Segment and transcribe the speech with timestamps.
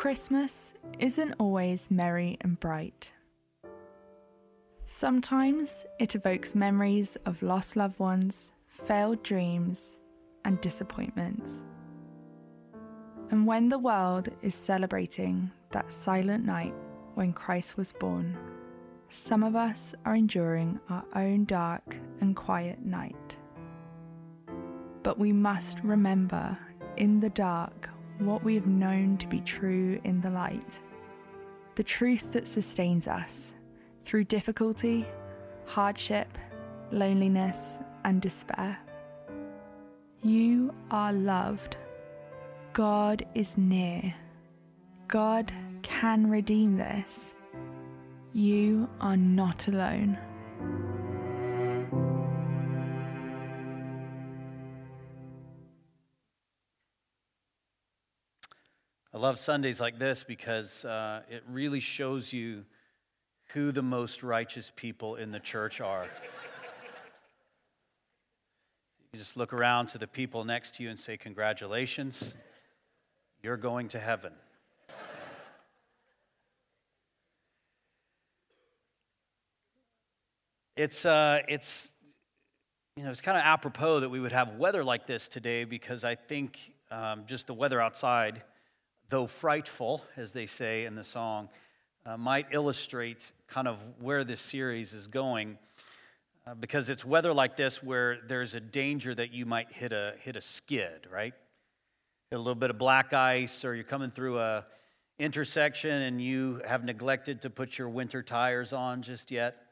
[0.00, 3.12] Christmas isn't always merry and bright.
[4.86, 10.00] Sometimes it evokes memories of lost loved ones, failed dreams,
[10.46, 11.66] and disappointments.
[13.30, 16.72] And when the world is celebrating that silent night
[17.12, 18.38] when Christ was born,
[19.10, 23.36] some of us are enduring our own dark and quiet night.
[25.02, 26.56] But we must remember
[26.96, 27.90] in the dark
[28.26, 30.80] what we have known to be true in the light.
[31.76, 33.54] The truth that sustains us
[34.02, 35.06] through difficulty,
[35.66, 36.36] hardship,
[36.90, 38.78] loneliness, and despair.
[40.22, 41.76] You are loved.
[42.72, 44.14] God is near.
[45.08, 45.52] God
[45.82, 47.34] can redeem this.
[48.32, 50.18] You are not alone.
[59.20, 62.64] Love Sundays like this because uh, it really shows you
[63.52, 66.08] who the most righteous people in the church are.
[69.12, 72.34] you just look around to the people next to you and say, Congratulations,
[73.42, 74.32] you're going to heaven.
[80.76, 81.92] It's, uh, it's,
[82.96, 86.04] you know, it's kind of apropos that we would have weather like this today because
[86.04, 88.42] I think um, just the weather outside,
[89.10, 91.48] though frightful, as they say in the song,
[92.06, 95.58] uh, might illustrate kind of where this series is going.
[96.46, 100.14] Uh, because it's weather like this where there's a danger that you might hit a,
[100.22, 101.34] hit a skid, right?
[102.32, 104.64] A little bit of black ice, or you're coming through a
[105.18, 109.69] intersection and you have neglected to put your winter tires on just yet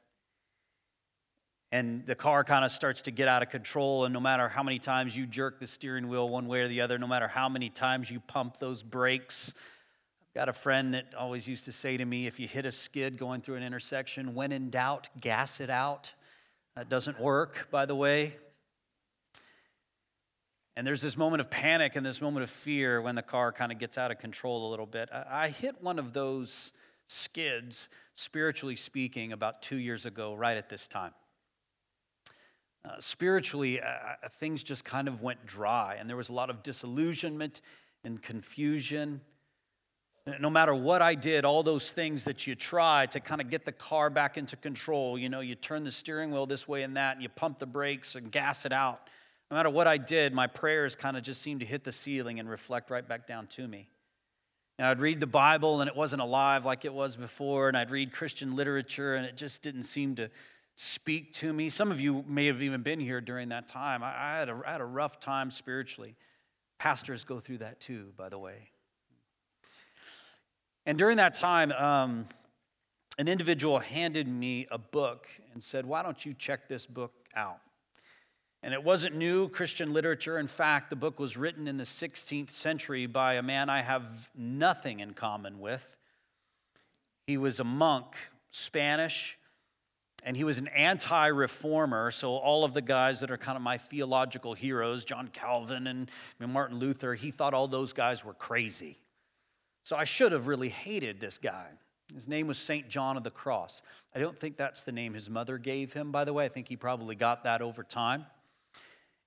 [1.70, 4.62] and the car kind of starts to get out of control and no matter how
[4.62, 7.48] many times you jerk the steering wheel one way or the other no matter how
[7.48, 9.54] many times you pump those brakes
[10.22, 12.72] i've got a friend that always used to say to me if you hit a
[12.72, 16.12] skid going through an intersection when in doubt gas it out.
[16.76, 18.36] That doesn't work by the way.
[20.76, 23.72] And there's this moment of panic and this moment of fear when the car kind
[23.72, 25.08] of gets out of control a little bit.
[25.12, 26.72] I hit one of those
[27.08, 31.12] skids spiritually speaking about two years ago right at this time
[32.84, 36.50] uh, spiritually, uh, uh, things just kind of went dry, and there was a lot
[36.50, 37.60] of disillusionment
[38.04, 39.20] and confusion.
[40.40, 43.64] No matter what I did, all those things that you try to kind of get
[43.64, 46.96] the car back into control, you know, you turn the steering wheel this way and
[46.96, 49.08] that, and you pump the brakes and gas it out.
[49.50, 52.38] No matter what I did, my prayers kind of just seemed to hit the ceiling
[52.38, 53.88] and reflect right back down to me.
[54.78, 57.90] And I'd read the Bible, and it wasn't alive like it was before, and I'd
[57.90, 60.30] read Christian literature, and it just didn't seem to
[60.80, 61.68] speak to me.
[61.68, 64.00] Some of you may have even been here during that time.
[64.04, 66.14] I, I, had, a, I had a rough time spiritually.
[66.78, 68.70] Pastors go through that too, by the way.
[70.86, 72.28] And during that time, um,
[73.18, 77.58] an individual handed me a book and said, Why don't you check this book out?
[78.62, 80.38] And it wasn't new Christian literature.
[80.38, 84.30] In fact, the book was written in the 16th century by a man I have
[84.36, 85.96] nothing in common with.
[87.26, 88.14] He was a monk,
[88.52, 89.38] Spanish,
[90.28, 92.10] and he was an anti reformer.
[92.10, 96.10] So, all of the guys that are kind of my theological heroes, John Calvin and
[96.38, 98.98] Martin Luther, he thought all those guys were crazy.
[99.84, 101.68] So, I should have really hated this guy.
[102.14, 102.90] His name was St.
[102.90, 103.80] John of the Cross.
[104.14, 106.44] I don't think that's the name his mother gave him, by the way.
[106.44, 108.26] I think he probably got that over time.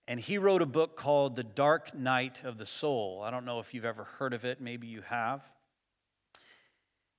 [0.08, 3.24] And he wrote a book called The Dark Night of the Soul.
[3.24, 5.44] I don't know if you've ever heard of it, maybe you have.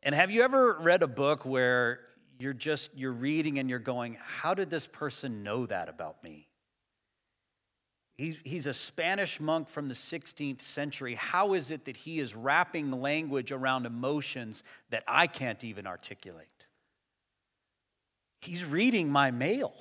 [0.04, 2.00] And have you ever read a book where
[2.43, 6.49] you're just you're reading and you're going how did this person know that about me
[8.17, 12.35] he, he's a spanish monk from the 16th century how is it that he is
[12.35, 16.67] wrapping language around emotions that i can't even articulate
[18.41, 19.73] he's reading my mail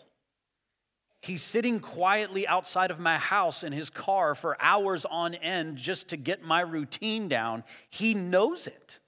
[1.24, 6.10] He's sitting quietly outside of my house in his car for hours on end just
[6.10, 7.64] to get my routine down.
[7.92, 9.00] He knows it.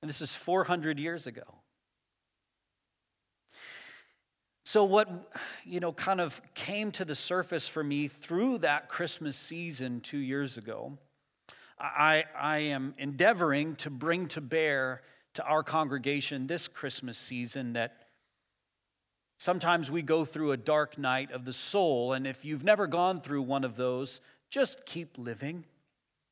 [0.00, 1.61] And this is 400 years ago.
[4.72, 5.30] So, what,
[5.66, 10.16] you know, kind of came to the surface for me through that Christmas season two
[10.16, 10.96] years ago,
[11.78, 15.02] I, I am endeavoring to bring to bear
[15.34, 18.06] to our congregation this Christmas season that
[19.36, 22.14] sometimes we go through a dark night of the soul.
[22.14, 25.66] And if you've never gone through one of those, just keep living,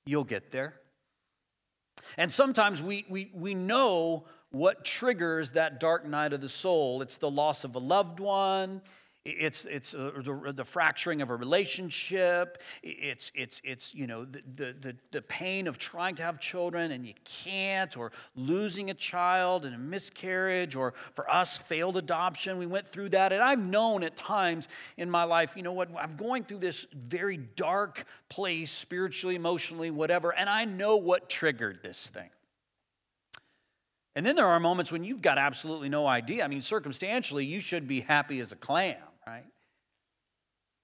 [0.06, 0.80] you'll get there.
[2.16, 7.02] And sometimes we, we, we know what triggers that dark night of the soul.
[7.02, 8.82] It's the loss of a loved one,
[9.24, 12.62] It's, it's uh, the, the, fracturing of a relationship.
[12.82, 17.06] It's, it's, it's you know, the, the, the pain of trying to have children and
[17.06, 22.56] you can't, or losing a child and a miscarriage, or for us, failed adoption.
[22.56, 23.34] We went through that.
[23.34, 26.86] And I've known at times in my life, you know what, I'm going through this
[26.94, 32.30] very dark place, spiritually, emotionally, whatever, and I know what triggered this thing.
[34.16, 36.44] And then there are moments when you've got absolutely no idea.
[36.44, 38.96] I mean, circumstantially, you should be happy as a clam
[39.26, 39.44] right?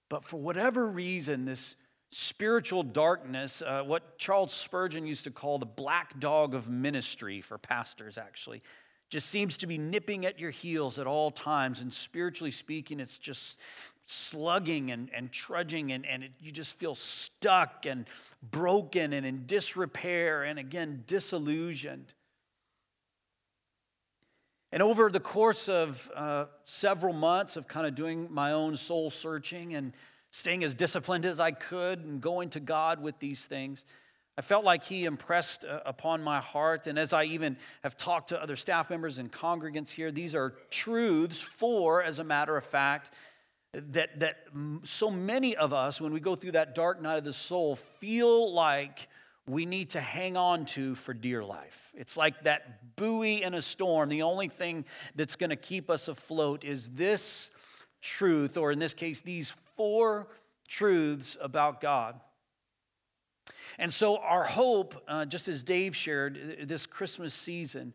[0.08, 1.76] But for whatever reason, this
[2.12, 7.58] spiritual darkness, uh, what Charles Spurgeon used to call the black dog of ministry for
[7.58, 8.62] pastors, actually,
[9.10, 11.80] just seems to be nipping at your heels at all times.
[11.80, 13.60] And spiritually speaking, it's just
[14.06, 18.06] slugging and, and trudging, and, and it, you just feel stuck and
[18.50, 22.14] broken and in disrepair, and again, disillusioned.
[24.76, 29.08] And over the course of uh, several months of kind of doing my own soul
[29.08, 29.94] searching and
[30.30, 33.86] staying as disciplined as I could and going to God with these things,
[34.36, 36.88] I felt like He impressed uh, upon my heart.
[36.88, 40.52] And as I even have talked to other staff members and congregants here, these are
[40.68, 43.12] truths for, as a matter of fact,
[43.72, 44.44] that, that
[44.82, 48.52] so many of us, when we go through that dark night of the soul, feel
[48.52, 49.08] like
[49.48, 51.92] we need to hang on to for dear life.
[51.96, 54.08] It's like that buoy in a storm.
[54.08, 54.84] The only thing
[55.14, 57.50] that's going to keep us afloat is this
[58.00, 60.28] truth, or in this case, these four
[60.66, 62.20] truths about God.
[63.78, 67.94] And so, our hope, uh, just as Dave shared uh, this Christmas season,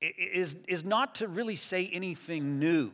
[0.00, 2.90] is, is not to really say anything new.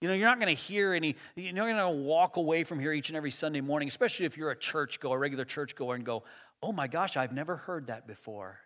[0.00, 2.78] You know, you're not going to hear any, you're not going to walk away from
[2.78, 5.76] here each and every Sunday morning, especially if you're a church goer, a regular church
[5.76, 6.22] goer, and go,
[6.62, 8.60] oh my gosh, I've never heard that before,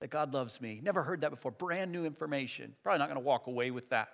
[0.00, 0.80] that God loves me.
[0.82, 1.50] Never heard that before.
[1.50, 2.74] Brand new information.
[2.82, 4.08] Probably not going to walk away with that.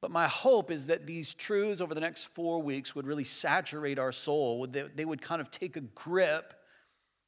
[0.00, 3.98] But my hope is that these truths over the next four weeks would really saturate
[3.98, 4.66] our soul.
[4.66, 6.54] They would kind of take a grip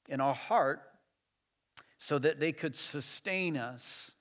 [0.09, 0.83] in our heart
[1.97, 4.15] so that they could sustain us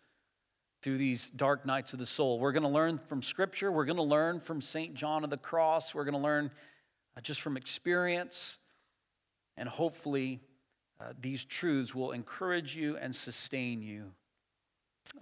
[0.81, 2.39] through these dark nights of the soul.
[2.39, 3.71] We're going to learn from Scripture.
[3.71, 4.93] We're going to learn from St.
[4.93, 5.93] John of the Cross.
[5.93, 6.51] We're going to learn
[7.15, 8.59] uh, just from experience.
[9.57, 10.39] And hopefully,
[10.99, 14.11] uh, these truths will encourage you and sustain you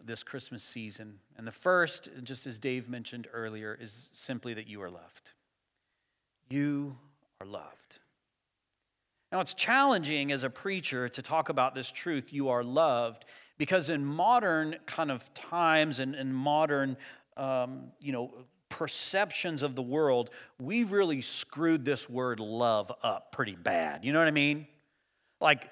[0.04, 1.20] this Christmas season.
[1.38, 5.34] And the first, just as Dave mentioned earlier, is simply that you are loved.
[6.50, 6.98] You
[7.42, 8.00] are loved.
[9.32, 13.26] Now, it's challenging as a preacher to talk about this truth, you are loved,
[13.58, 16.96] because in modern kind of times and in modern,
[17.36, 18.34] um, you know,
[18.70, 20.30] perceptions of the world,
[20.60, 24.06] we've really screwed this word love up pretty bad.
[24.06, 24.68] You know what I mean?
[25.46, 25.70] Like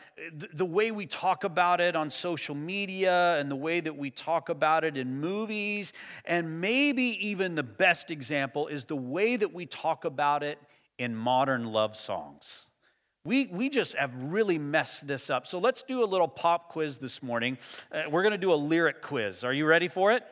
[0.54, 4.50] the way we talk about it on social media and the way that we talk
[4.50, 5.94] about it in movies,
[6.26, 10.60] and maybe even the best example is the way that we talk about it
[11.00, 12.68] in modern love songs.
[13.26, 15.48] We, we just have really messed this up.
[15.48, 17.58] So let's do a little pop quiz this morning.
[17.92, 19.44] Uh, we're going to do a lyric quiz.
[19.44, 20.24] Are you ready for it?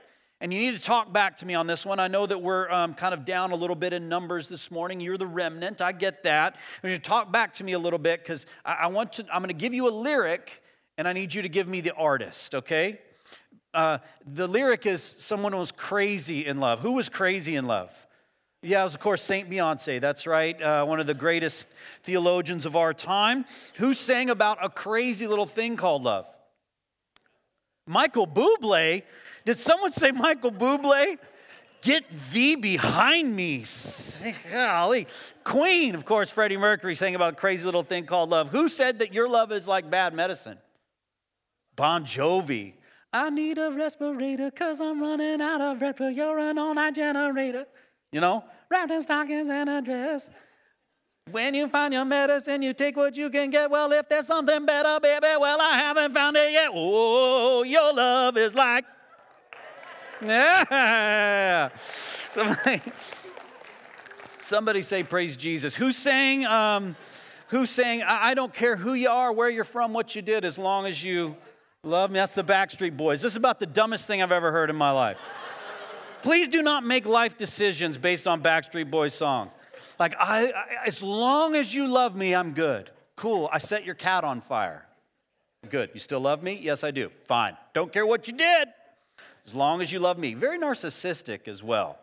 [0.42, 2.00] And you need to talk back to me on this one.
[2.00, 5.00] I know that we're um, kind of down a little bit in numbers this morning.
[5.00, 5.84] You're the remnant.
[5.84, 6.56] I get that.
[6.82, 9.26] You need to talk back to me a little bit because I, I, want to.
[9.32, 10.64] I'm going to give you a lyric,
[10.98, 12.56] and I need you to give me the artist.
[12.56, 13.00] Okay?
[13.72, 16.80] Uh, the lyric is someone was crazy in love.
[16.80, 18.08] Who was crazy in love?
[18.64, 19.48] Yeah, it was, of course, St.
[19.48, 20.02] Beyonce.
[20.02, 20.60] That's right.
[20.60, 21.68] Uh, one of the greatest
[22.02, 23.46] theologians of our time.
[23.76, 26.28] Who sang about a crazy little thing called love?
[27.86, 29.04] Michael Bublé
[29.46, 31.18] did someone say Michael Bublé?
[31.82, 33.66] Get thee behind me.
[34.52, 35.08] Golly.
[35.44, 38.50] Queen, of course, Freddie Mercury sang about crazy little thing called love.
[38.50, 40.58] Who said that your love is like bad medicine?
[41.76, 42.74] Bon Jovi.
[43.14, 46.96] I need a respirator because I'm running out of breath, but you're an all night
[46.96, 47.66] generator.
[48.12, 50.30] You know, wrapped in stockings and a dress.
[51.32, 53.72] When you find your medicine, you take what you can get.
[53.72, 56.70] Well, if there's something better, baby, well, I haven't found it yet.
[56.74, 58.86] Oh, your love is like
[60.24, 61.70] yeah.
[62.32, 62.82] Somebody,
[64.40, 65.76] somebody say, Praise Jesus.
[65.76, 66.96] Who's saying, um,
[67.50, 70.46] who's saying, I, I don't care who you are, where you're from, what you did,
[70.46, 71.36] as long as you
[71.84, 72.20] love me?
[72.20, 73.22] That's the Backstreet Boys.
[73.22, 75.20] This is about the dumbest thing I've ever heard in my life.
[76.22, 79.52] Please do not make life decisions based on Backstreet Boys songs.
[80.00, 82.90] Like, I, I, as long as you love me, I'm good.
[83.18, 84.88] Cool, I set your cat on fire.
[85.70, 85.90] Good.
[85.94, 86.58] You still love me?
[86.62, 87.12] Yes, I do.
[87.26, 87.58] Fine.
[87.74, 88.70] Don't care what you did
[89.46, 90.34] as long as you love me.
[90.34, 92.00] Very narcissistic as well.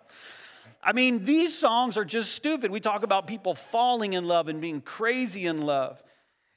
[0.82, 2.70] I mean, these songs are just stupid.
[2.70, 6.02] We talk about people falling in love and being crazy in love.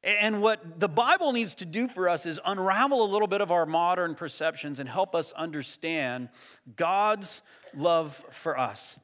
[0.03, 3.51] And what the Bible needs to do for us is unravel a little bit of
[3.51, 6.29] our modern perceptions and help us understand
[6.75, 7.43] God's
[7.75, 8.99] love for us.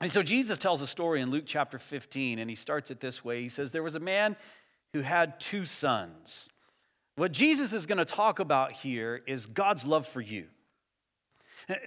[0.00, 3.24] And so Jesus tells a story in Luke chapter 15, and he starts it this
[3.24, 4.34] way He says, There was a man
[4.92, 6.48] who had two sons.
[7.16, 10.46] What Jesus is going to talk about here is God's love for you.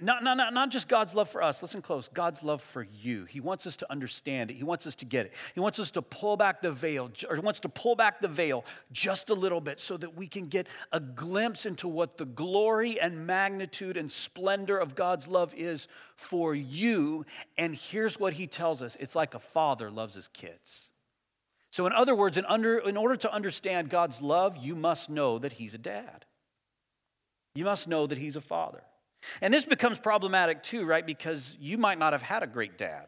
[0.00, 3.24] Not, not, not, not just God's love for us, listen close, God's love for you.
[3.26, 4.54] He wants us to understand it.
[4.54, 5.34] He wants us to get it.
[5.54, 8.28] He wants us to pull back the veil, or he wants to pull back the
[8.28, 12.24] veil just a little bit so that we can get a glimpse into what the
[12.24, 17.24] glory and magnitude and splendor of God's love is for you.
[17.56, 20.90] And here's what he tells us it's like a father loves his kids.
[21.70, 25.38] So, in other words, in, under, in order to understand God's love, you must know
[25.38, 26.24] that he's a dad.
[27.54, 28.82] You must know that he's a father.
[29.40, 31.04] And this becomes problematic too, right?
[31.04, 33.06] Because you might not have had a great dad.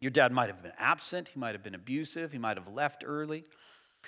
[0.00, 3.04] Your dad might have been absent, he might have been abusive, he might have left
[3.06, 3.44] early.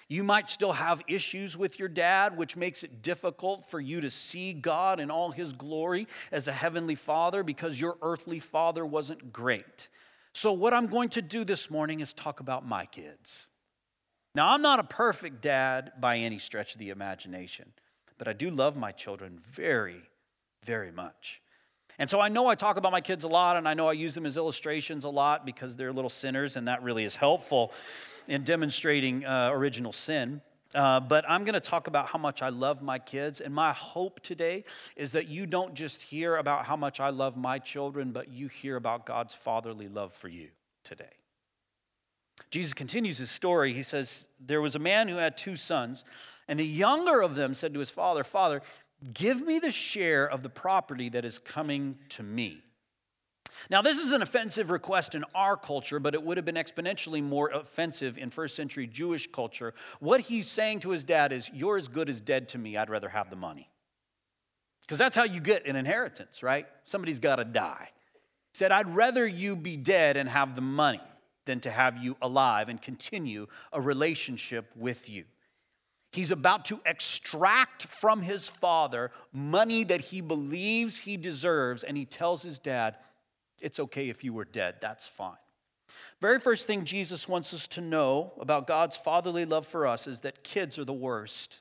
[0.08, 4.10] You might still have issues with your dad, which makes it difficult for you to
[4.10, 9.32] see God in all his glory as a heavenly father because your earthly father wasn't
[9.32, 9.88] great.
[10.32, 13.46] So, what I'm going to do this morning is talk about my kids.
[14.34, 17.72] Now, I'm not a perfect dad by any stretch of the imagination,
[18.18, 20.02] but I do love my children very,
[20.66, 21.40] very much.
[21.98, 23.92] And so I know I talk about my kids a lot, and I know I
[23.92, 27.72] use them as illustrations a lot because they're little sinners, and that really is helpful
[28.28, 30.42] in demonstrating uh, original sin.
[30.74, 33.40] Uh, but I'm going to talk about how much I love my kids.
[33.40, 37.36] And my hope today is that you don't just hear about how much I love
[37.36, 40.48] my children, but you hear about God's fatherly love for you
[40.84, 41.04] today.
[42.50, 43.72] Jesus continues his story.
[43.72, 46.04] He says, There was a man who had two sons,
[46.48, 48.60] and the younger of them said to his father, Father,
[49.12, 52.62] Give me the share of the property that is coming to me.
[53.70, 57.22] Now, this is an offensive request in our culture, but it would have been exponentially
[57.22, 59.74] more offensive in first century Jewish culture.
[60.00, 62.76] What he's saying to his dad is, You're as good as dead to me.
[62.76, 63.70] I'd rather have the money.
[64.82, 66.66] Because that's how you get an inheritance, right?
[66.84, 67.88] Somebody's got to die.
[68.52, 71.00] He said, I'd rather you be dead and have the money
[71.44, 75.24] than to have you alive and continue a relationship with you.
[76.16, 82.06] He's about to extract from his father money that he believes he deserves, and he
[82.06, 82.96] tells his dad,
[83.60, 85.36] It's okay if you were dead, that's fine.
[86.22, 90.20] Very first thing Jesus wants us to know about God's fatherly love for us is
[90.20, 91.60] that kids are the worst.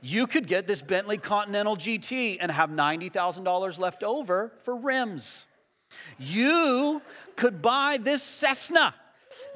[0.00, 5.46] You could get this Bentley Continental GT and have $90,000 left over for rims.
[6.20, 7.02] You
[7.34, 8.94] could buy this Cessna.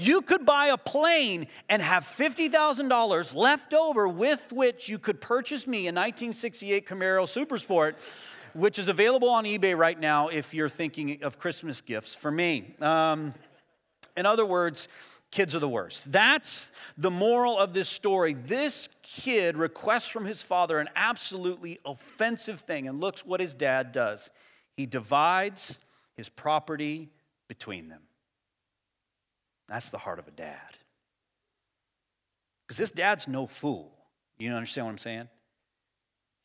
[0.00, 5.68] You could buy a plane and have $50,000 left over with which you could purchase
[5.68, 7.94] me a 1968 Camaro Supersport
[8.54, 12.74] which is available on eBay right now if you're thinking of Christmas gifts for me.
[12.80, 13.34] Um,
[14.16, 14.88] in other words,
[15.30, 16.12] kids are the worst.
[16.12, 18.34] That's the moral of this story.
[18.34, 23.92] This kid requests from his father an absolutely offensive thing, and looks what his dad
[23.92, 24.30] does.
[24.76, 25.80] He divides
[26.14, 27.10] his property
[27.48, 28.02] between them.
[29.68, 30.76] That's the heart of a dad.
[32.66, 33.92] Because this dad's no fool.
[34.38, 35.28] You understand what I'm saying?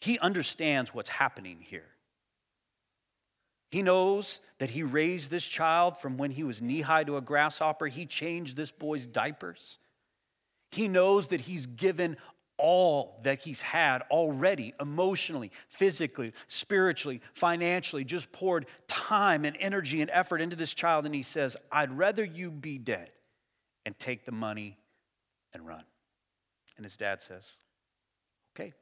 [0.02, 1.90] He understands what's happening here.
[3.70, 7.22] He knows that he raised this child from when he was knee high to a
[7.22, 7.88] grasshopper.
[7.88, 9.78] He changed this boy's diapers.
[10.72, 12.18] He knows that he's given
[12.58, 20.10] all that he's had already emotionally, physically, spiritually, financially, just poured time and energy and
[20.12, 21.06] effort into this child.
[21.06, 23.12] And he says, I'd rather you be dead
[23.86, 24.78] and take the money
[25.54, 25.84] and run.
[26.78, 27.60] And his dad says,
[28.56, 28.74] Okay.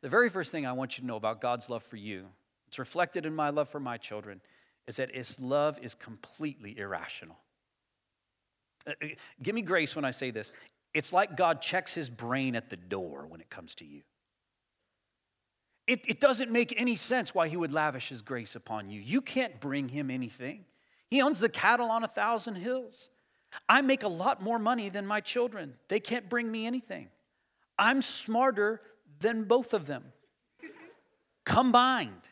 [0.00, 2.26] The very first thing I want you to know about God's love for you
[2.74, 4.40] it's reflected in my love for my children,
[4.88, 7.38] is that his love is completely irrational.
[8.84, 9.06] Uh, uh,
[9.40, 10.52] give me grace when I say this.
[10.92, 14.02] It's like God checks his brain at the door when it comes to you.
[15.86, 19.00] It, it doesn't make any sense why he would lavish his grace upon you.
[19.00, 20.64] You can't bring him anything.
[21.08, 23.10] He owns the cattle on a thousand hills.
[23.68, 25.74] I make a lot more money than my children.
[25.86, 27.06] They can't bring me anything.
[27.78, 28.80] I'm smarter
[29.20, 30.06] than both of them
[31.44, 32.28] combined.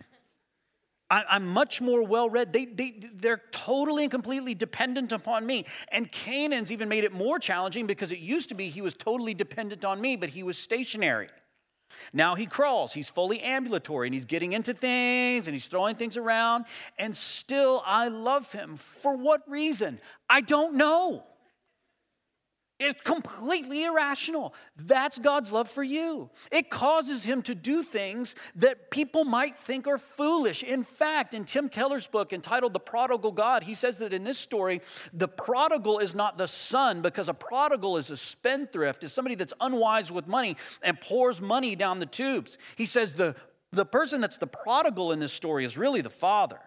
[1.13, 2.55] I, am much more well read.
[2.55, 5.67] They, they, they're totally and completely dependent upon me.
[5.91, 9.35] And Canaan's even made it more challenging because it used to be he was totally
[9.35, 11.29] dependent on me, but he was stationary.
[12.15, 16.17] Now he crawls, he's fully ambulatory, and he's getting into things and he's throwing things
[16.17, 16.65] around.
[16.99, 18.77] And still, I love him.
[18.77, 20.01] For what reason?
[20.31, 21.25] I don't know.
[22.83, 24.55] It's completely irrational.
[24.77, 26.31] That's God's love for you.
[26.51, 30.65] It causes him to do things that people might think are foolish.
[30.65, 34.39] In fact, in Tim Keller's book entitled The Prodigal God, he says that in this
[34.39, 34.81] story,
[35.13, 39.55] the prodigal is not the son because a prodigal is a spendthrift, is somebody that's
[39.61, 42.59] unwise with money and pours money down the tubes.
[42.77, 43.37] He says the,
[43.71, 46.59] the person that's the prodigal in this story is really the father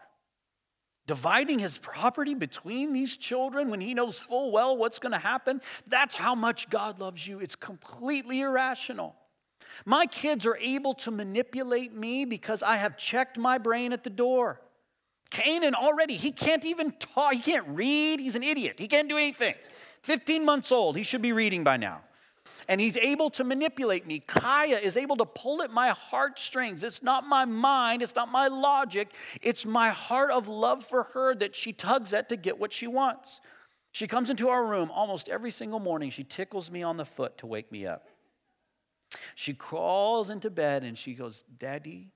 [1.08, 5.62] dividing his property between these children when he knows full well what's going to happen.
[5.88, 7.40] That's how much God loves you.
[7.40, 9.16] It's completely irrational.
[9.86, 14.10] My kids are able to manipulate me because I have checked my brain at the
[14.10, 14.62] door.
[15.32, 19.18] Canaan already, he can't even talk, he can't read, he's an idiot, he can't do
[19.18, 19.56] anything.
[20.04, 22.02] 15 months old, he should be reading by now
[22.68, 24.20] and he's able to manipulate me.
[24.20, 26.84] Kaya is able to pull at my heartstrings.
[26.84, 31.36] It's not my mind, it's not my logic, it's my heart of love for her
[31.36, 33.42] that she tugs at to get what she wants.
[33.92, 36.10] She comes into our room almost every single morning.
[36.10, 38.10] She tickles me on the foot to wake me up.
[39.36, 42.12] She crawls into bed and she goes, Daddy,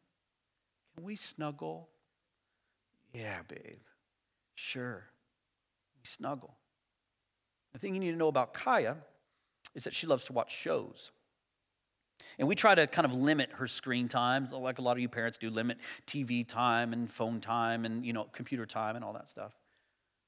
[0.95, 1.89] can we snuggle?
[3.13, 3.79] Yeah, babe.
[4.55, 5.05] Sure.
[5.95, 6.57] We snuggle.
[7.71, 8.97] The thing you need to know about Kaya
[9.75, 11.11] is that she loves to watch shows.
[12.37, 15.09] And we try to kind of limit her screen time, like a lot of you
[15.09, 19.13] parents do, limit TV time and phone time and you know computer time and all
[19.13, 19.55] that stuff.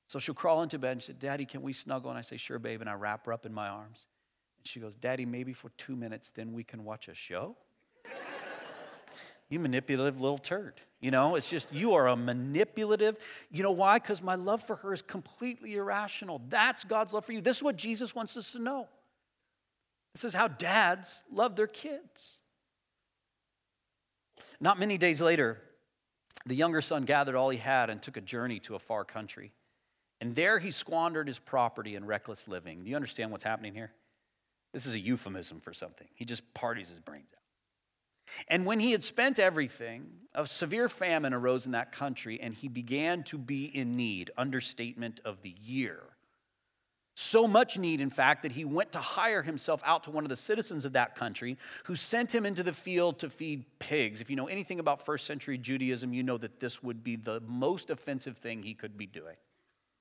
[0.07, 2.09] So she'll crawl into bed and say, Daddy, can we snuggle?
[2.09, 2.81] And I say, Sure, babe.
[2.81, 4.07] And I wrap her up in my arms.
[4.59, 7.55] And she goes, Daddy, maybe for two minutes, then we can watch a show?
[9.49, 10.81] you manipulative little turd.
[10.99, 13.17] You know, it's just, you are a manipulative.
[13.51, 13.99] You know why?
[13.99, 16.41] Because my love for her is completely irrational.
[16.47, 17.41] That's God's love for you.
[17.41, 18.87] This is what Jesus wants us to know.
[20.13, 22.39] This is how dads love their kids.
[24.59, 25.61] Not many days later,
[26.45, 29.53] the younger son gathered all he had and took a journey to a far country.
[30.19, 32.83] And there he squandered his property in reckless living.
[32.83, 33.91] Do you understand what's happening here?
[34.73, 36.07] This is a euphemism for something.
[36.15, 37.41] He just parties his brains out.
[38.47, 42.67] And when he had spent everything, a severe famine arose in that country, and he
[42.67, 44.31] began to be in need.
[44.37, 46.01] Understatement of the year.
[47.13, 50.29] So much need, in fact, that he went to hire himself out to one of
[50.29, 54.21] the citizens of that country who sent him into the field to feed pigs.
[54.21, 57.41] If you know anything about first century Judaism, you know that this would be the
[57.45, 59.35] most offensive thing he could be doing.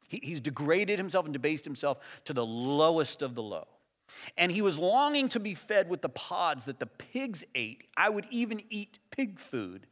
[0.09, 3.67] He, he's degraded himself and debased himself to the lowest of the low.
[4.37, 7.85] And he was longing to be fed with the pods that the pigs ate.
[7.97, 9.87] I would even eat pig food.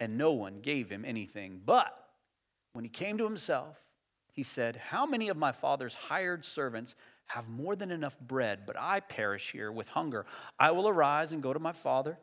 [0.00, 1.60] And no one gave him anything.
[1.64, 1.98] But
[2.72, 3.82] when he came to himself,
[4.36, 6.94] he said, How many of my father's hired servants
[7.24, 10.26] have more than enough bread, but I perish here with hunger?
[10.58, 12.18] I will arise and go to my father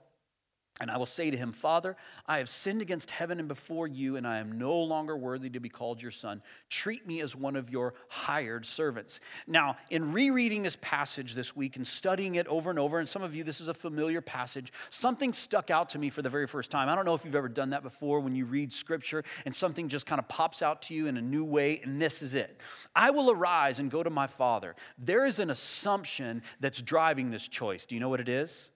[0.81, 1.95] and I will say to him, Father,
[2.27, 5.59] I have sinned against heaven and before you, and I am no longer worthy to
[5.59, 6.41] be called your son.
[6.67, 9.19] Treat me as one of your hired servants.
[9.45, 13.21] Now, in rereading this passage this week and studying it over and over, and some
[13.21, 16.47] of you, this is a familiar passage, something stuck out to me for the very
[16.47, 16.89] first time.
[16.89, 19.88] I don't know if you've ever done that before when you read scripture and something
[19.88, 22.62] just kind of pops out to you in a new way, and this is it.
[22.95, 24.75] I will arise and go to my father.
[24.97, 27.86] There is an assumption that's driving this choice.
[27.86, 28.71] Do you know what it is?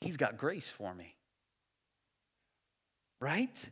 [0.00, 1.14] He's got grace for me.
[3.20, 3.70] Right?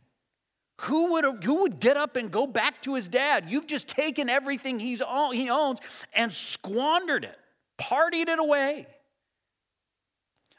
[0.81, 3.49] Who would, who would get up and go back to his dad?
[3.49, 5.01] You've just taken everything he's,
[5.33, 5.79] he owns
[6.13, 7.37] and squandered it,
[7.77, 8.87] partied it away.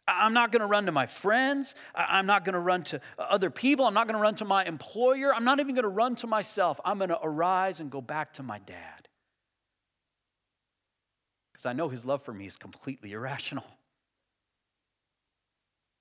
[0.07, 1.75] I'm not going to run to my friends.
[1.95, 3.87] I'm not going to run to other people.
[3.87, 5.33] I'm not going to run to my employer.
[5.33, 6.81] I'm not even going to run to myself.
[6.85, 9.09] I'm going to arise and go back to my dad.
[11.53, 13.65] Because I know his love for me is completely irrational.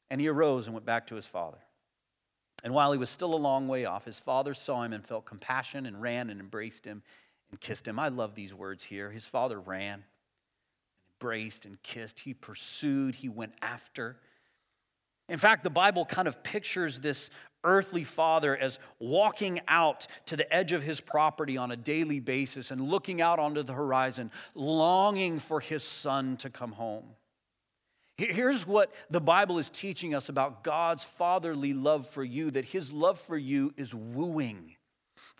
[0.09, 1.59] And he arose and went back to his father.
[2.63, 5.25] And while he was still a long way off, his father saw him and felt
[5.25, 7.03] compassion and ran and embraced him
[7.51, 7.99] and kissed him.
[7.99, 9.11] I love these words here.
[9.11, 10.03] His father ran and
[11.13, 12.21] embraced and kissed.
[12.21, 14.17] He pursued, he went after.
[15.29, 17.29] In fact, the Bible kind of pictures this
[17.63, 22.71] earthly father as walking out to the edge of his property on a daily basis
[22.71, 27.05] and looking out onto the horizon, longing for his son to come home.
[28.19, 32.91] Here's what the Bible is teaching us about God's fatherly love for you that his
[32.91, 34.75] love for you is wooing.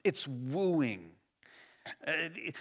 [0.06, 1.12] It's wooing.
[2.08, 2.12] Uh,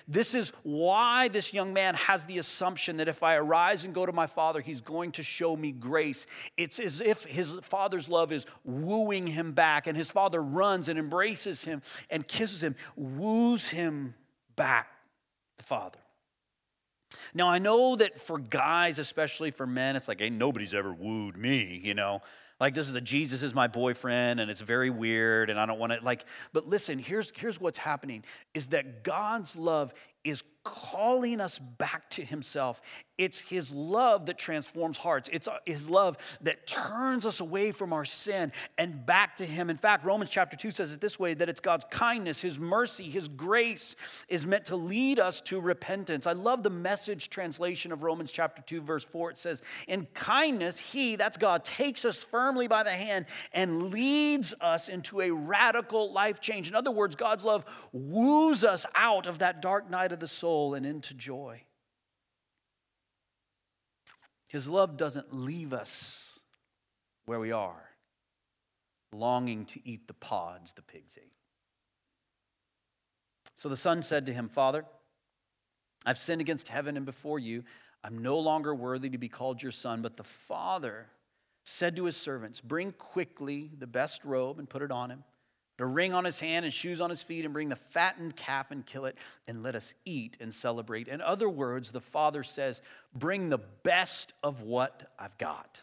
[0.08, 4.06] this is why this young man has the assumption that if I arise and go
[4.06, 6.26] to my father, he's going to show me grace.
[6.56, 10.98] It's as if his father's love is wooing him back, and his father runs and
[10.98, 14.14] embraces him and kisses him, woos him
[14.56, 14.88] back,
[15.58, 16.00] the father.
[17.34, 21.36] Now, I know that for guys, especially for men, it's like, hey, nobody's ever wooed
[21.36, 22.20] me, you know?
[22.60, 25.78] Like, this is a Jesus is my boyfriend, and it's very weird, and I don't
[25.78, 31.40] want to, like, but listen, here's, here's what's happening is that God's love is calling
[31.40, 32.82] us back to himself.
[33.16, 35.28] It's his love that transforms hearts.
[35.32, 39.70] It's uh, his love that turns us away from our sin and back to him.
[39.70, 43.04] In fact, Romans chapter 2 says it this way that it's God's kindness, his mercy,
[43.04, 43.96] his grace
[44.28, 46.26] is meant to lead us to repentance.
[46.26, 49.30] I love the message translation of Romans chapter 2 verse 4.
[49.30, 54.54] It says, "In kindness he, that's God, takes us firmly by the hand and leads
[54.60, 59.38] us into a radical life change." In other words, God's love woos us out of
[59.38, 61.62] that dark night of the soul and into joy.
[64.48, 66.40] His love doesn't leave us
[67.26, 67.90] where we are,
[69.12, 71.32] longing to eat the pods the pigs ate.
[73.56, 74.84] So the son said to him, Father,
[76.06, 77.64] I've sinned against heaven and before you.
[78.02, 80.00] I'm no longer worthy to be called your son.
[80.00, 81.08] But the father
[81.64, 85.24] said to his servants, Bring quickly the best robe and put it on him
[85.78, 88.70] a ring on his hand and shoes on his feet, and bring the fattened calf
[88.70, 91.08] and kill it, and let us eat and celebrate.
[91.08, 92.82] In other words, the father says,
[93.14, 95.82] Bring the best of what I've got.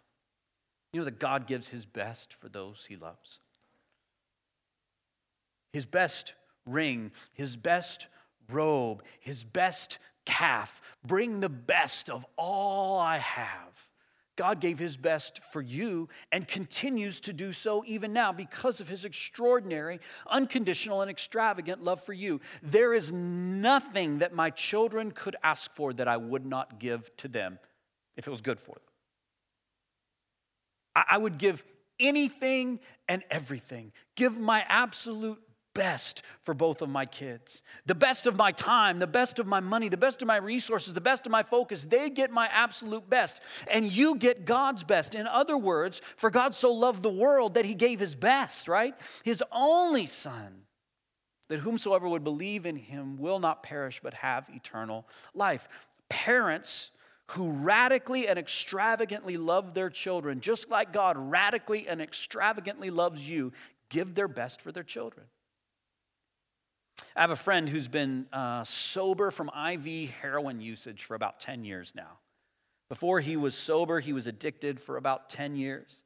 [0.91, 3.39] You know that God gives his best for those he loves.
[5.73, 8.08] His best ring, his best
[8.49, 10.81] robe, his best calf.
[11.05, 13.85] Bring the best of all I have.
[14.36, 18.89] God gave his best for you and continues to do so even now because of
[18.89, 22.41] his extraordinary, unconditional, and extravagant love for you.
[22.62, 27.28] There is nothing that my children could ask for that I would not give to
[27.28, 27.60] them
[28.17, 28.82] if it was good for them.
[30.95, 31.63] I would give
[32.00, 35.41] anything and everything, give my absolute
[35.76, 37.62] best for both of my kids.
[37.86, 40.96] The best of my time, the best of my money, the best of my resources,
[40.96, 41.86] the best of my focus.
[41.86, 43.44] They get my absolute best.
[43.72, 45.14] And you get God's best.
[45.14, 48.96] In other words, for God so loved the world that he gave his best, right?
[49.24, 50.62] His only son.
[51.50, 55.68] That whomsoever would believe in him will not perish but have eternal life.
[56.10, 56.90] Parents
[57.32, 63.52] who radically and extravagantly love their children, just like God radically and extravagantly loves you,
[63.90, 65.26] give their best for their children.
[67.17, 71.63] I have a friend who's been uh, sober from IV heroin usage for about 10
[71.63, 72.19] years now.
[72.89, 76.04] Before he was sober, he was addicted for about 10 years.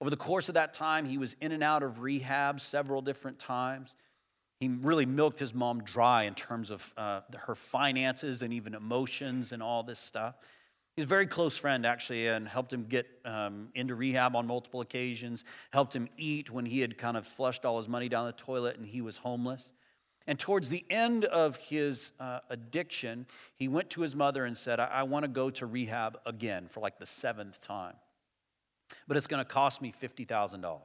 [0.00, 3.38] Over the course of that time, he was in and out of rehab several different
[3.38, 3.94] times.
[4.58, 9.52] He really milked his mom dry in terms of uh, her finances and even emotions
[9.52, 10.34] and all this stuff.
[10.96, 14.80] He's a very close friend, actually, and helped him get um, into rehab on multiple
[14.80, 18.32] occasions, helped him eat when he had kind of flushed all his money down the
[18.32, 19.72] toilet and he was homeless.
[20.30, 24.78] And towards the end of his uh, addiction, he went to his mother and said,
[24.78, 27.96] I, I want to go to rehab again for like the seventh time.
[29.08, 30.82] But it's going to cost me $50,000.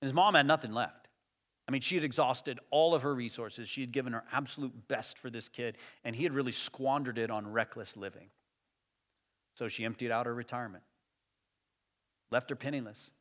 [0.00, 1.06] His mom had nothing left.
[1.68, 3.68] I mean, she had exhausted all of her resources.
[3.68, 7.30] She had given her absolute best for this kid, and he had really squandered it
[7.30, 8.30] on reckless living.
[9.54, 10.82] So she emptied out her retirement,
[12.32, 13.12] left her penniless,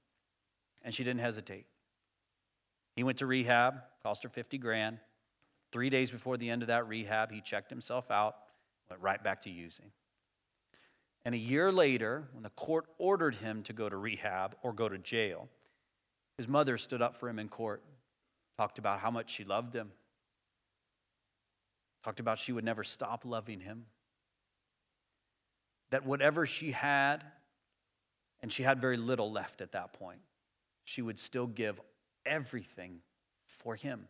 [0.82, 1.68] and she didn't hesitate.
[3.02, 5.00] He went to rehab, cost her 50 grand.
[5.72, 8.36] Three days before the end of that rehab, he checked himself out,
[8.92, 9.88] went right back to using.
[11.26, 14.88] And a year later, when the court ordered him to go to rehab or go
[14.88, 15.50] to jail,
[16.38, 17.82] his mother stood up for him in court
[18.56, 19.92] talked about how much she loved him,
[22.04, 23.88] talked about she would never stop loving him,
[25.90, 27.24] that whatever she had,
[28.44, 30.20] and she had very little left at that point,
[30.84, 31.82] she would still give
[32.26, 33.00] everything
[33.48, 34.08] for him.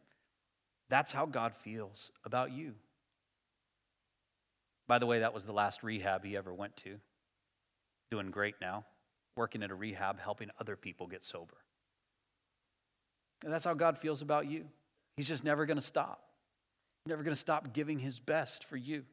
[0.89, 2.73] That's how God feels about you.
[4.87, 6.99] By the way, that was the last rehab he ever went to.
[8.11, 8.85] Doing great now,
[9.37, 11.55] working at a rehab, helping other people get sober.
[13.43, 14.65] And that's how God feels about you.
[15.15, 16.21] He's just never going to stop.
[17.07, 19.05] Never going to stop giving his best for you.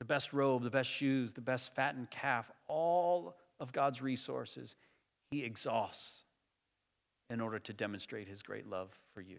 [0.00, 4.74] The best robe, the best shoes, the best fattened calf, all of God's resources,
[5.30, 6.24] he exhausts
[7.32, 9.38] in order to demonstrate his great love for you.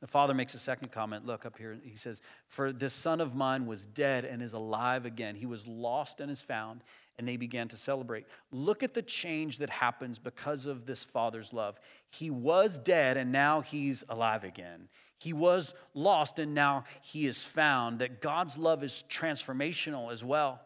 [0.00, 1.26] The father makes a second comment.
[1.26, 1.78] Look up here.
[1.82, 5.34] He says, For this son of mine was dead and is alive again.
[5.34, 6.82] He was lost and is found.
[7.18, 8.26] And they began to celebrate.
[8.50, 11.78] Look at the change that happens because of this father's love.
[12.10, 14.88] He was dead and now he's alive again.
[15.20, 18.00] He was lost and now he is found.
[18.00, 20.60] That God's love is transformational as well.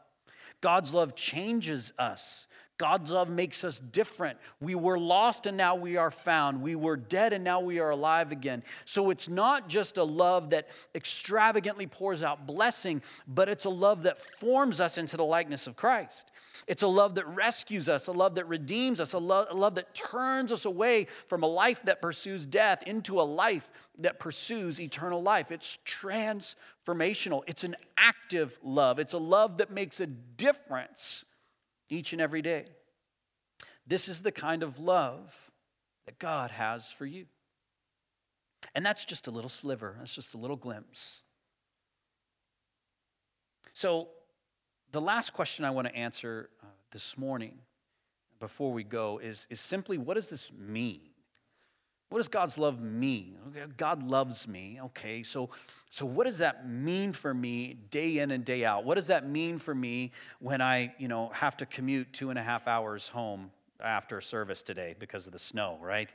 [0.61, 2.48] God's love changes us.
[2.79, 4.39] God's love makes us different.
[4.61, 6.63] We were lost and now we are found.
[6.63, 8.63] We were dead and now we are alive again.
[8.85, 14.05] So it's not just a love that extravagantly pours out blessing, but it's a love
[14.05, 16.31] that forms us into the likeness of Christ.
[16.69, 19.75] It's a love that rescues us, a love that redeems us, a, lo- a love
[19.77, 24.81] that turns us away from a life that pursues death into a life that pursues
[24.81, 25.51] eternal life.
[25.51, 31.25] It's transformational, it's an active love, it's a love that makes a difference
[31.89, 32.67] each and every day.
[33.87, 35.51] This is the kind of love
[36.07, 37.27] that God has for you.
[38.75, 41.23] And that's just a little sliver, that's just a little glimpse.
[43.73, 44.09] So,
[44.91, 47.59] the last question I want to answer uh, this morning
[48.41, 51.08] before we go is, is simply what does this mean?
[52.11, 53.37] What does God's love mean?
[53.49, 54.79] Okay, God loves me.
[54.83, 55.51] Okay, so,
[55.91, 58.85] so what does that mean for me day in and day out?
[58.85, 62.39] What does that mean for me when I, you know, have to commute two and
[62.39, 66.13] a half hours home after service today because of the snow, right?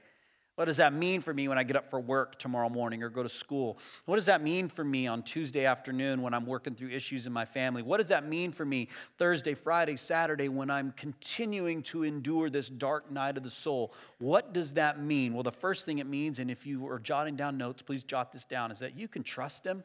[0.56, 3.10] What does that mean for me when I get up for work tomorrow morning or
[3.10, 3.80] go to school?
[4.06, 7.34] What does that mean for me on Tuesday afternoon when I'm working through issues in
[7.34, 7.82] my family?
[7.82, 12.70] What does that mean for me Thursday, Friday, Saturday when I'm continuing to endure this
[12.70, 13.96] dark night of the soul?
[14.20, 15.34] What does that mean?
[15.34, 18.32] Well, the first thing it means, and if you are jotting down notes, please jot
[18.32, 19.84] this down, is that you can trust Him.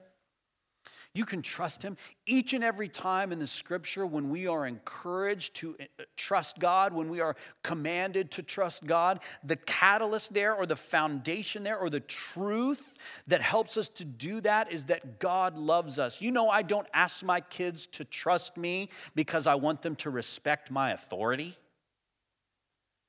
[1.15, 1.97] You can trust Him.
[2.27, 6.93] Each and every time in the scripture, when we are encouraged to uh, trust God,
[6.93, 11.91] when we are commanded to trust God, the catalyst there, or the foundation there, or
[11.91, 16.21] the truth that helps us to do that is that God loves us.
[16.21, 20.11] You know, I don't ask my kids to trust me because I want them to
[20.11, 21.57] respect my authority.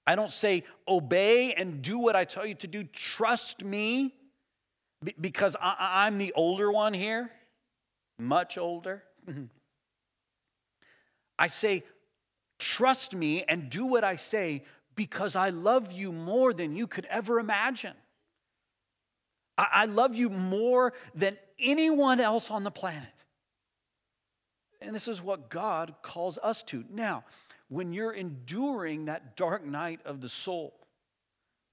[0.07, 2.83] I don't say, obey and do what I tell you to do.
[2.83, 4.15] Trust me
[5.21, 7.29] because I'm the older one here
[8.19, 9.03] much older.
[11.39, 11.83] I say,
[12.59, 14.63] trust me and do what I say
[14.95, 17.93] because I love you more than you could ever imagine.
[19.57, 23.25] I, love you more than anyone else on the planet.
[24.81, 26.85] And this is what God calls us to.
[26.89, 27.25] Now,
[27.67, 30.73] when you're enduring that dark night of the soul,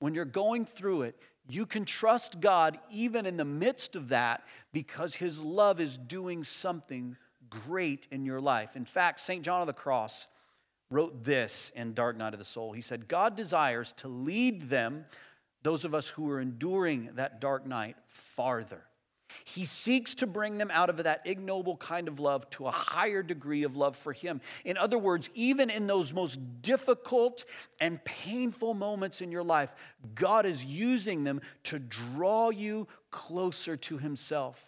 [0.01, 1.17] when you're going through it,
[1.49, 6.45] you can trust God even in the midst of that because His love is doing
[6.45, 7.17] something
[7.49, 8.77] great in your life.
[8.77, 9.45] In fact, St.
[9.45, 10.27] John of the Cross
[10.91, 12.73] wrote this in Dark Night of the Soul.
[12.73, 15.05] He said, God desires to lead them,
[15.63, 18.83] those of us who are enduring that dark night, farther.
[19.45, 23.23] He seeks to bring them out of that ignoble kind of love to a higher
[23.23, 24.41] degree of love for Him.
[24.65, 27.45] In other words, even in those most difficult
[27.81, 29.75] and painful moments in your life,
[30.15, 34.63] God is using them to draw you closer to Himself.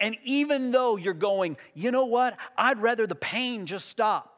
[0.00, 2.36] And even though you're going, you know what?
[2.56, 4.37] I'd rather the pain just stop.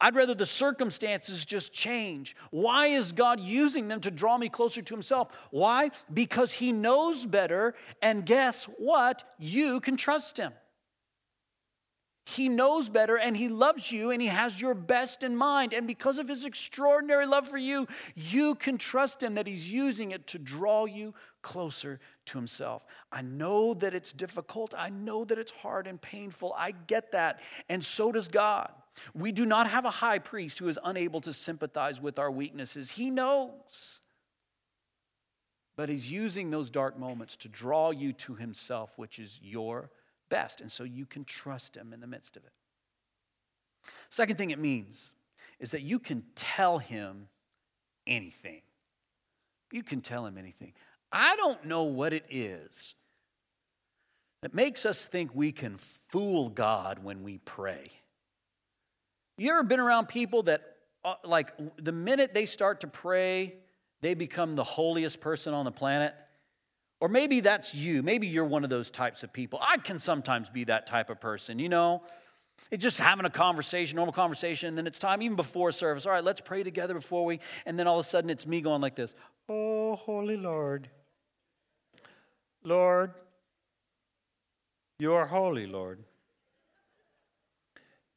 [0.00, 2.36] I'd rather the circumstances just change.
[2.50, 5.48] Why is God using them to draw me closer to Himself?
[5.50, 5.90] Why?
[6.12, 9.24] Because He knows better, and guess what?
[9.38, 10.52] You can trust Him.
[12.26, 15.72] He knows better and He loves you and He has your best in mind.
[15.72, 20.12] And because of His extraordinary love for you, you can trust Him that He's using
[20.12, 21.12] it to draw you
[21.42, 22.86] closer to Himself.
[23.10, 24.74] I know that it's difficult.
[24.78, 26.54] I know that it's hard and painful.
[26.56, 27.40] I get that.
[27.68, 28.70] And so does God.
[29.14, 32.90] We do not have a high priest who is unable to sympathize with our weaknesses.
[32.90, 34.00] He knows.
[35.76, 39.90] But he's using those dark moments to draw you to himself, which is your
[40.28, 40.60] best.
[40.60, 42.52] And so you can trust him in the midst of it.
[44.08, 45.14] Second thing it means
[45.58, 47.28] is that you can tell him
[48.06, 48.62] anything.
[49.72, 50.72] You can tell him anything.
[51.12, 52.94] I don't know what it is
[54.42, 57.90] that makes us think we can fool God when we pray.
[59.40, 60.60] You ever been around people that,
[61.02, 63.54] uh, like, the minute they start to pray,
[64.02, 66.14] they become the holiest person on the planet?
[67.00, 68.02] Or maybe that's you.
[68.02, 69.58] Maybe you're one of those types of people.
[69.62, 72.02] I can sometimes be that type of person, you know?
[72.70, 76.04] It's just having a conversation, normal conversation, and then it's time, even before service.
[76.04, 78.60] All right, let's pray together before we, and then all of a sudden it's me
[78.60, 79.14] going like this
[79.48, 80.90] Oh, Holy Lord.
[82.62, 83.14] Lord,
[84.98, 86.04] you are holy, Lord.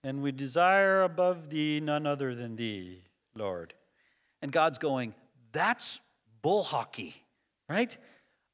[0.04, 3.00] And we desire above thee none other than thee,
[3.36, 3.74] Lord.
[4.42, 5.14] And God's going,
[5.52, 6.00] That's
[6.42, 7.16] bull hockey,
[7.70, 7.96] right?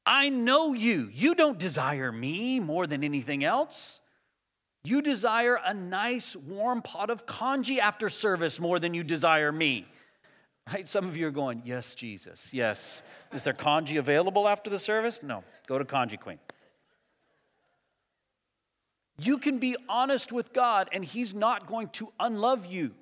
[0.06, 1.10] I know you.
[1.12, 4.00] You don't desire me more than anything else.
[4.82, 9.86] You desire a nice warm pot of congee after service more than you desire me.
[10.72, 10.88] Right?
[10.88, 13.02] Some of you are going, Yes, Jesus, yes.
[13.32, 15.22] Is there congee available after the service?
[15.22, 15.44] No.
[15.66, 16.38] Go to Congee Queen.
[19.22, 22.94] You can be honest with God and He's not going to unlove you.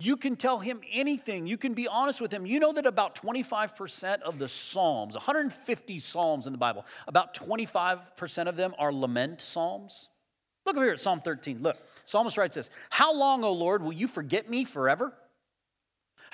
[0.00, 1.46] You can tell Him anything.
[1.46, 2.46] You can be honest with Him.
[2.46, 8.46] You know that about 25% of the Psalms, 150 Psalms in the Bible, about 25%
[8.46, 10.08] of them are lament Psalms.
[10.64, 11.60] Look over here at Psalm 13.
[11.60, 15.12] Look, Psalmist writes this How long, O Lord, will you forget me forever?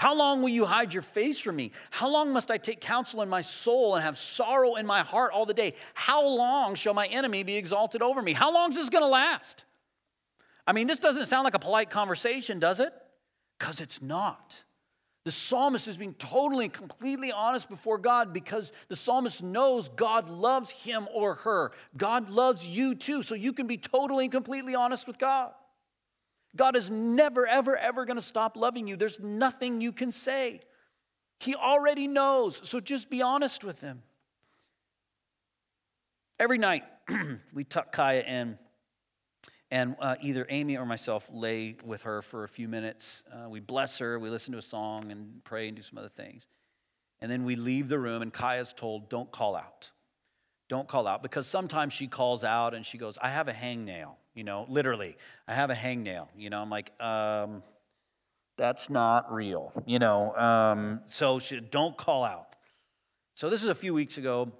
[0.02, 1.70] How long will you hide your face from me?
[1.92, 5.30] How long must I take counsel in my soul and have sorrow in my heart
[5.32, 5.74] all the day?
[5.94, 8.32] How long shall my enemy be exalted over me?
[8.32, 9.64] How long is this going to last?
[10.66, 12.92] I mean, this doesn't sound like a polite conversation, does it?
[13.56, 14.64] Because it's not.
[15.24, 20.28] The psalmist is being totally and completely honest before God because the psalmist knows God
[20.28, 21.70] loves him or her.
[21.96, 25.52] God loves you too, so you can be totally and completely honest with God.
[26.54, 28.96] God is never, ever, ever going to stop loving you.
[28.96, 30.60] There's nothing you can say.
[31.40, 34.02] He already knows, so just be honest with Him.
[36.38, 36.84] Every night,
[37.54, 38.58] we tuck Kaya in,
[39.70, 43.22] and uh, either Amy or myself lay with her for a few minutes.
[43.32, 46.08] Uh, we bless her, we listen to a song and pray and do some other
[46.08, 46.46] things.
[47.20, 49.90] And then we leave the room, and Kaya's told, Don't call out.
[50.68, 54.16] Don't call out, because sometimes she calls out and she goes, I have a hangnail
[54.34, 55.16] you know, literally.
[55.46, 56.28] I have a hangnail.
[56.36, 57.62] You know, I'm like, um,
[58.56, 60.34] that's not real, you know.
[60.36, 62.56] Um, so she, don't call out.
[63.34, 64.52] So this is a few weeks ago.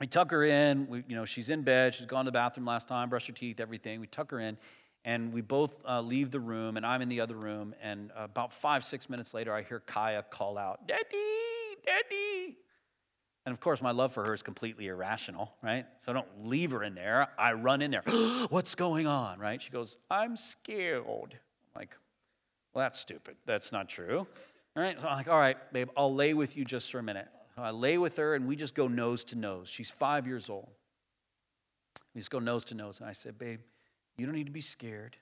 [0.00, 0.86] We tuck her in.
[0.86, 1.94] We, you know, she's in bed.
[1.94, 4.00] She's gone to the bathroom last time, brushed her teeth, everything.
[4.00, 4.58] We tuck her in,
[5.04, 7.74] and we both uh, leave the room, and I'm in the other room.
[7.82, 11.02] And about five, six minutes later, I hear Kaya call out, "Daddy,
[11.86, 12.56] Daddy!"
[13.44, 15.84] And of course, my love for her is completely irrational, right?
[15.98, 17.28] So I don't leave her in there.
[17.36, 18.02] I run in there.
[18.50, 19.60] What's going on, right?
[19.60, 21.04] She goes, I'm scared.
[21.06, 21.96] I'm like,
[22.72, 23.36] well, that's stupid.
[23.44, 24.26] That's not true.
[24.76, 24.98] All right?
[24.98, 27.28] So I'm like, all right, babe, I'll lay with you just for a minute.
[27.56, 29.68] I lay with her and we just go nose to nose.
[29.68, 30.70] She's five years old.
[32.14, 33.00] We just go nose to nose.
[33.00, 33.60] And I said, babe,
[34.16, 35.16] you don't need to be scared.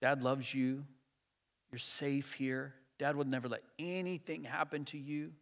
[0.00, 0.84] Dad loves you.
[1.70, 2.74] You're safe here.
[2.98, 5.32] Dad would never let anything happen to you.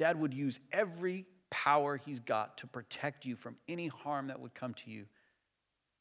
[0.00, 4.54] Dad would use every power he's got to protect you from any harm that would
[4.54, 5.04] come to you.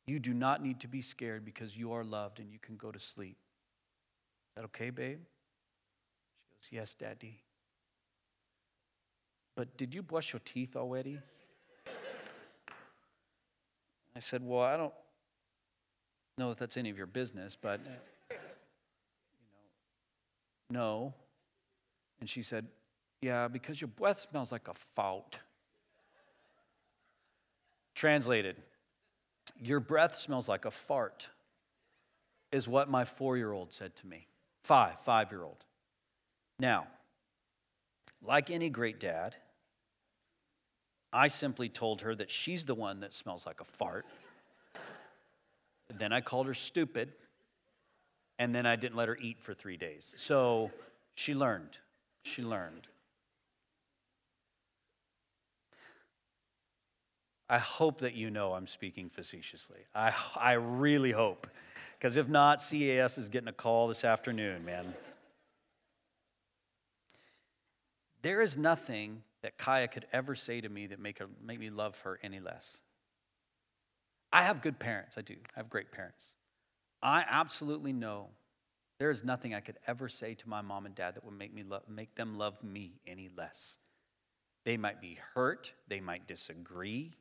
[0.08, 2.94] You do not need to be scared because you are loved and you can go
[2.94, 3.36] to sleep.
[3.36, 5.20] Is that okay, babe?
[6.62, 7.42] She goes, Yes, Daddy.
[9.58, 11.20] But did you brush your teeth already?
[14.16, 14.94] I said, Well, I don't
[16.38, 18.36] know if that's any of your business, but, uh,
[20.70, 21.14] you know, no.
[22.22, 22.66] And she said,
[23.21, 25.39] yeah, because your breath smells like a fault.
[27.95, 28.55] Translated,
[29.60, 31.29] your breath smells like a fart,
[32.51, 34.27] is what my four year old said to me.
[34.63, 35.65] Five, five year old.
[36.60, 36.88] Now,
[38.21, 39.36] like any great dad,
[41.12, 44.05] I simply told her that she's the one that smells like a fart.
[45.93, 47.12] then I called her stupid,
[48.38, 50.13] and then I didn't let her eat for three days.
[50.17, 50.71] So
[51.15, 51.79] she learned.
[52.23, 52.88] She learned.
[57.50, 59.80] I hope that you know I'm speaking facetiously.
[59.95, 61.47] I, I really hope.
[61.97, 64.93] Because if not, CAS is getting a call this afternoon, man.
[68.22, 71.70] There is nothing that Kaya could ever say to me that make, her, make me
[71.70, 72.82] love her any less.
[74.32, 75.36] I have good parents, I do.
[75.56, 76.36] I have great parents.
[77.02, 78.28] I absolutely know
[79.00, 81.54] there is nothing I could ever say to my mom and dad that would make,
[81.54, 83.78] me lo- make them love me any less.
[84.66, 87.14] They might be hurt, they might disagree,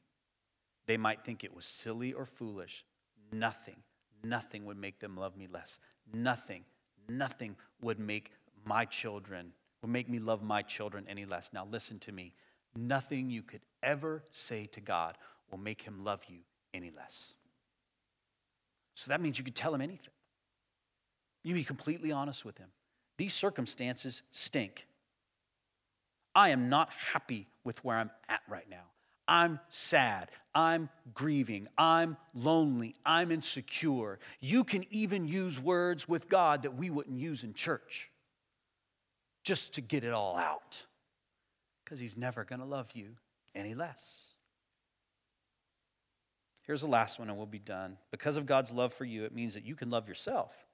[0.88, 2.84] they might think it was silly or foolish.
[3.30, 3.76] Nothing,
[4.24, 5.78] nothing would make them love me less.
[6.12, 6.64] Nothing,
[7.08, 8.32] nothing would make
[8.64, 11.52] my children would make me love my children any less.
[11.52, 12.34] Now, listen to me.
[12.76, 15.16] Nothing you could ever say to God
[15.50, 16.38] will make him love you
[16.74, 17.34] any less.
[18.94, 20.14] So that means you could tell him anything.
[21.44, 22.68] You be completely honest with him.
[23.16, 24.86] These circumstances stink.
[26.34, 28.84] I am not happy with where I'm at right now.
[29.28, 30.30] I'm sad.
[30.54, 31.68] I'm grieving.
[31.76, 32.96] I'm lonely.
[33.04, 34.18] I'm insecure.
[34.40, 38.10] You can even use words with God that we wouldn't use in church
[39.44, 40.86] just to get it all out
[41.84, 43.10] because He's never going to love you
[43.54, 44.32] any less.
[46.66, 47.96] Here's the last one, and we'll be done.
[48.10, 50.66] Because of God's love for you, it means that you can love yourself.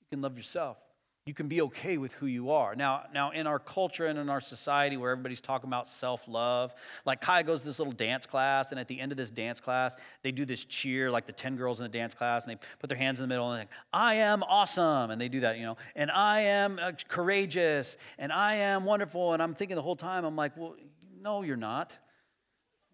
[0.00, 0.78] You can love yourself
[1.26, 2.74] you can be okay with who you are.
[2.74, 6.74] Now, now in our culture and in our society where everybody's talking about self-love,
[7.06, 9.58] like Kai goes to this little dance class, and at the end of this dance
[9.58, 12.66] class, they do this cheer, like the 10 girls in the dance class, and they
[12.78, 15.40] put their hands in the middle and they like, I am awesome, and they do
[15.40, 19.76] that, you know, and I am uh, courageous, and I am wonderful, and I'm thinking
[19.76, 20.76] the whole time, I'm like, well,
[21.22, 21.96] no, you're not.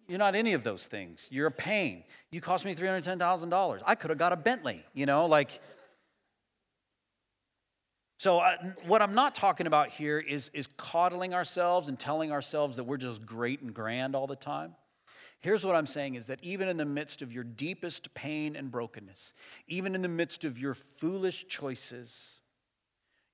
[0.06, 1.28] You're not any of those things.
[1.30, 2.04] You're a pain.
[2.30, 3.82] You cost me $310,000.
[3.86, 5.60] I could have got a Bentley, you know, like
[8.20, 8.54] so, uh,
[8.84, 12.98] what I'm not talking about here is, is coddling ourselves and telling ourselves that we're
[12.98, 14.74] just great and grand all the time.
[15.40, 18.70] Here's what I'm saying is that even in the midst of your deepest pain and
[18.70, 19.32] brokenness,
[19.68, 22.42] even in the midst of your foolish choices,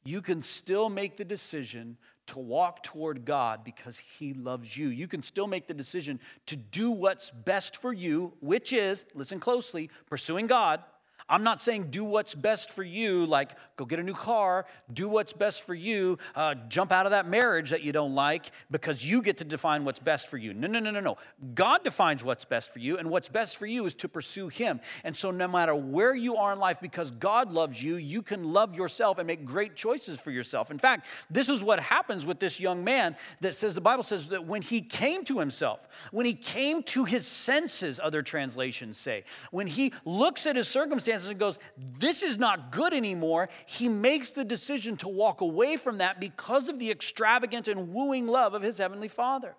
[0.05, 4.87] you can still make the decision to walk toward God because He loves you.
[4.87, 9.41] You can still make the decision to do what's best for you, which is, listen
[9.41, 10.81] closely, pursuing God
[11.29, 15.09] I'm not saying do what's best for you, like go get a new car, do
[15.09, 19.09] what's best for you, uh, jump out of that marriage that you don't like because
[19.09, 20.55] you get to define what's best for you.
[20.55, 21.17] No, no, no, no, no.
[21.55, 24.81] God defines what's best for you, and what's best for you is to pursue Him.
[25.03, 28.53] And so, no matter where you are in life, because God loves you, you can
[28.53, 30.71] love yourself and make great choices for yourself.
[30.71, 34.29] In fact, this is what happens with this young man that says the Bible says
[34.29, 39.25] that when he came to himself, when he came to his senses, other translations say,
[39.51, 41.59] when he looks at his circumstances, circumstances and goes,
[41.99, 46.69] This is not good anymore, he makes the decision to walk away from that because
[46.69, 49.55] of the extravagant and wooing love of his heavenly Father.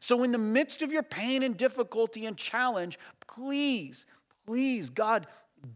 [0.00, 4.06] So, in the midst of your pain and difficulty and challenge, please,
[4.46, 5.26] please, God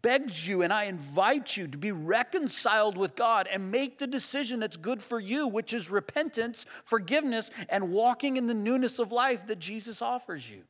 [0.03, 4.61] begs you and I invite you to be reconciled with God and make the decision
[4.61, 9.47] that's good for you, which is repentance, forgiveness, and walking in the newness of life
[9.49, 10.63] that Jesus offers you.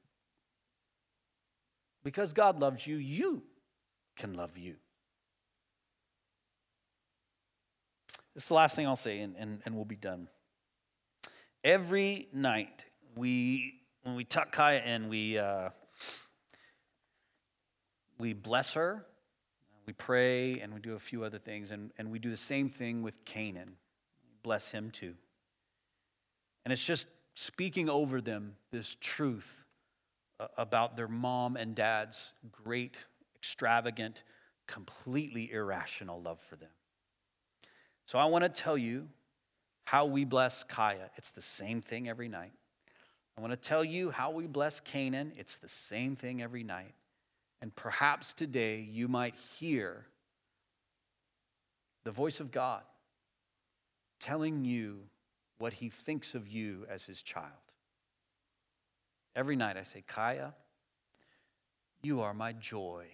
[2.03, 3.43] Because God loves you, you
[4.21, 4.75] can love you.
[8.35, 10.29] This is the last thing I'll say, and, and, and we'll be done.
[11.65, 12.85] Every night,
[13.17, 15.71] we when we tuck Kaya in, we uh,
[18.19, 19.07] we bless her,
[19.87, 22.69] we pray, and we do a few other things, and, and we do the same
[22.69, 23.77] thing with Canaan.
[24.43, 25.15] Bless him too.
[26.65, 29.65] And it's just speaking over them this truth
[30.39, 33.05] uh, about their mom and dad's great
[33.41, 34.23] extravagant,
[34.67, 36.69] completely irrational love for them.
[38.05, 39.09] So I want to tell you
[39.85, 41.11] how we bless Kaya.
[41.17, 42.53] It's the same thing every night.
[43.37, 45.33] I want to tell you how we bless Canaan.
[45.37, 46.95] It's the same thing every night.
[47.63, 50.07] And perhaps today you might hear
[52.05, 52.83] the voice of God
[54.19, 55.01] telling you
[55.59, 57.47] what he thinks of you as his child.
[59.35, 60.55] Every night I say, Kaya,
[62.03, 63.07] you are my joy.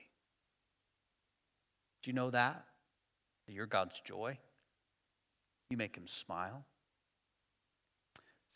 [2.06, 2.64] Do you know that?
[3.46, 4.38] That you're God's joy?
[5.70, 6.64] You make him smile.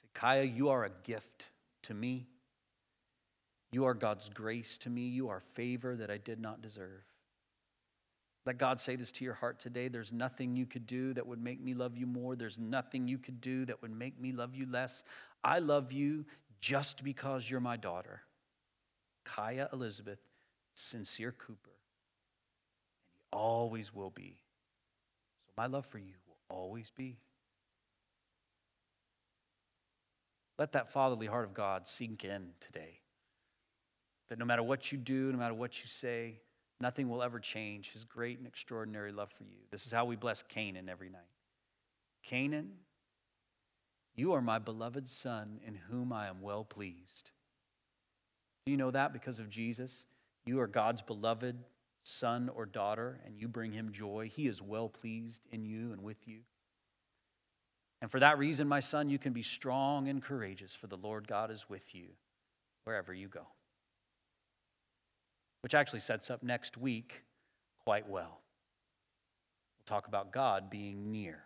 [0.00, 1.46] Say, Kaya, you are a gift
[1.82, 2.28] to me.
[3.72, 5.08] You are God's grace to me.
[5.08, 7.02] You are favor that I did not deserve.
[8.46, 9.88] Let God say this to your heart today.
[9.88, 12.36] There's nothing you could do that would make me love you more.
[12.36, 15.02] There's nothing you could do that would make me love you less.
[15.42, 16.24] I love you
[16.60, 18.22] just because you're my daughter.
[19.24, 20.20] Kaya Elizabeth,
[20.76, 21.70] sincere Cooper
[23.32, 24.38] always will be.
[25.44, 27.18] So my love for you will always be.
[30.58, 33.00] Let that fatherly heart of God sink in today.
[34.28, 36.40] That no matter what you do, no matter what you say,
[36.80, 39.58] nothing will ever change his great and extraordinary love for you.
[39.70, 41.22] This is how we bless Canaan every night.
[42.22, 42.72] Canaan,
[44.14, 47.30] you are my beloved son in whom I am well pleased.
[48.66, 50.06] Do you know that because of Jesus?
[50.44, 51.56] You are God's beloved
[52.10, 56.02] son or daughter and you bring him joy, he is well pleased in you and
[56.02, 56.40] with you.
[58.02, 61.28] And for that reason, my son, you can be strong and courageous, for the Lord
[61.28, 62.08] God is with you
[62.84, 63.46] wherever you go.
[65.60, 67.24] Which actually sets up next week
[67.84, 68.40] quite well.
[69.76, 71.44] We'll talk about God being near.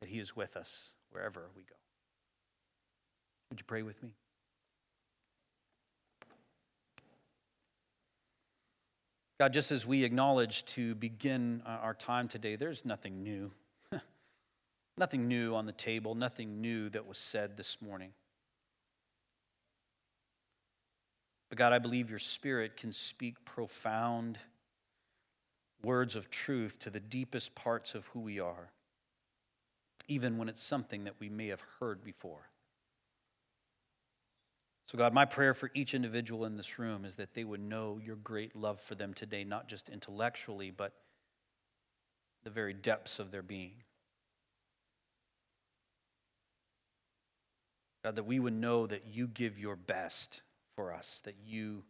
[0.00, 1.76] that He is with us wherever we go.
[3.50, 4.14] Would you pray with me?
[9.40, 13.50] God, just as we acknowledge to begin uh, our time today, there's nothing new.
[14.98, 18.10] nothing new on the table, nothing new that was said this morning.
[21.48, 24.36] But God, I believe your spirit can speak profound
[25.82, 28.72] words of truth to the deepest parts of who we are,
[30.06, 32.49] even when it's something that we may have heard before.
[34.90, 38.00] So, God, my prayer for each individual in this room is that they would know
[38.04, 40.94] your great love for them today, not just intellectually, but
[42.42, 43.84] the very depths of their being.
[48.02, 50.42] God, that we would know that you give your best
[50.74, 51.84] for us, that you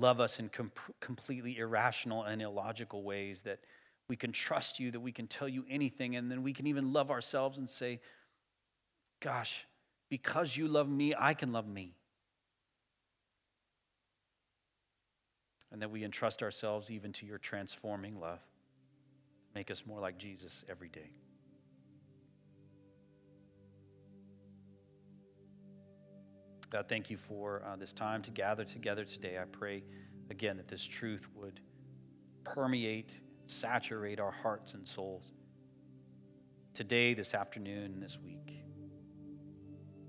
[0.00, 3.60] love us in com- completely irrational and illogical ways, that
[4.08, 6.92] we can trust you, that we can tell you anything, and then we can even
[6.92, 8.00] love ourselves and say,
[9.20, 9.64] Gosh,
[10.08, 11.94] because you love me, I can love me.
[15.70, 18.40] And that we entrust ourselves even to your transforming love.
[19.54, 21.10] Make us more like Jesus every day.
[26.70, 29.38] God, thank you for uh, this time to gather together today.
[29.40, 29.84] I pray
[30.30, 31.60] again that this truth would
[32.44, 35.32] permeate, saturate our hearts and souls
[36.74, 38.67] today, this afternoon, this week.